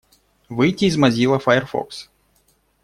[0.49, 2.09] Выйти из Mozilla Firefox.